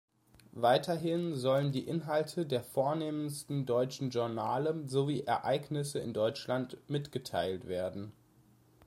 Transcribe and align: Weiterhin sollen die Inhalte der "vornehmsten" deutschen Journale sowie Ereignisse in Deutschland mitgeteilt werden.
Weiterhin 0.57 1.35
sollen 1.35 1.71
die 1.71 1.87
Inhalte 1.87 2.47
der 2.47 2.63
"vornehmsten" 2.63 3.67
deutschen 3.67 4.09
Journale 4.09 4.81
sowie 4.87 5.21
Ereignisse 5.27 5.99
in 5.99 6.11
Deutschland 6.11 6.75
mitgeteilt 6.87 7.67
werden. 7.67 8.11